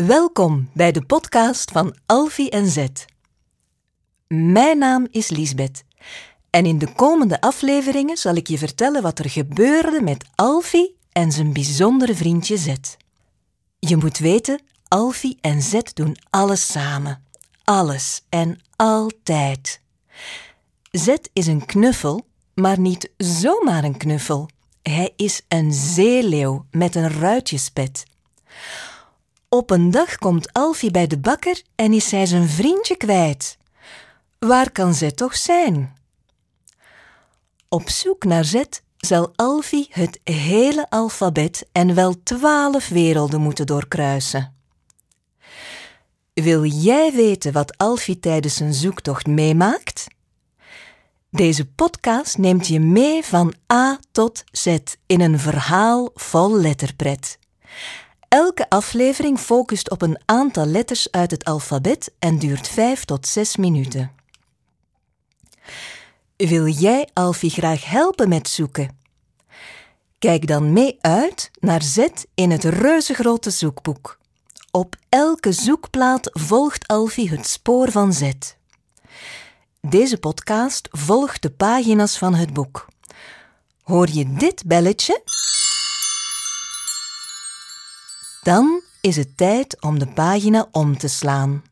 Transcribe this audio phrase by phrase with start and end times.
[0.00, 3.04] Welkom bij de podcast van Alfie en Zet.
[4.28, 5.84] Mijn naam is Liesbeth
[6.50, 11.32] en in de komende afleveringen zal ik je vertellen wat er gebeurde met Alfie en
[11.32, 12.96] zijn bijzondere vriendje Zet.
[13.78, 17.24] Je moet weten, Alfie en Zet doen alles samen.
[17.64, 19.80] Alles en altijd.
[20.90, 24.48] Zet is een knuffel, maar niet zomaar een knuffel.
[24.82, 28.04] Hij is een zeeleeuw met een ruitjespet.
[29.54, 33.58] Op een dag komt Alfie bij de bakker en is hij zijn vriendje kwijt.
[34.38, 35.96] Waar kan Zet toch zijn?
[37.68, 44.54] Op zoek naar Zet zal Alfie het hele alfabet en wel twaalf werelden moeten doorkruisen.
[46.32, 50.06] Wil jij weten wat Alfie tijdens zijn zoektocht meemaakt?
[51.30, 54.76] Deze podcast neemt je mee van A tot Z
[55.06, 57.38] in een verhaal vol letterpret.
[58.34, 63.56] Elke aflevering focust op een aantal letters uit het alfabet en duurt 5 tot 6
[63.56, 64.12] minuten.
[66.36, 68.98] Wil jij Alfie graag helpen met zoeken?
[70.18, 74.18] Kijk dan mee uit naar Z in het reuzegrote zoekboek.
[74.70, 78.30] Op elke zoekplaat volgt Alfie het spoor van Z.
[79.80, 82.86] Deze podcast volgt de pagina's van het boek.
[83.82, 85.22] Hoor je dit belletje?
[88.44, 91.62] Dan is het tijd om de pagina om te slaan.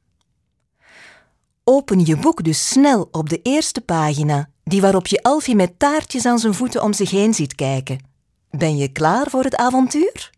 [1.64, 6.27] Open je boek dus snel op de eerste pagina, die waarop je Alfie met taartjes
[6.27, 7.98] aan zijn voeten om zich heen ziet kijken.
[8.51, 10.31] Ben je klaar voor het avontuur?